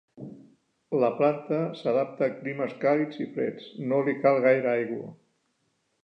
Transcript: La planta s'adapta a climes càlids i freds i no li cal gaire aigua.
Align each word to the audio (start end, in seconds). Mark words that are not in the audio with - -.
La 1.01 1.09
planta 1.17 1.57
s'adapta 1.81 2.23
a 2.27 2.31
climes 2.37 2.73
càlids 2.85 3.19
i 3.25 3.27
freds 3.35 3.67
i 3.83 3.89
no 3.91 3.99
li 4.07 4.15
cal 4.23 4.39
gaire 4.47 4.71
aigua. 4.73 5.11